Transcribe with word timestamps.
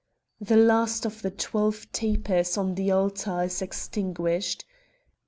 The 0.39 0.57
last 0.57 1.05
of 1.05 1.21
the 1.21 1.29
twelve 1.29 1.85
tapers 1.91 2.57
on 2.57 2.73
the 2.73 2.89
altar 2.89 3.43
is 3.43 3.61
extinguished.... 3.61 4.65